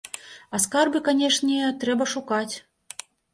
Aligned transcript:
А 0.57 0.61
скарбы, 0.63 1.01
канечне, 1.09 1.59
трэба 1.85 2.09
шукаць. 2.15 2.55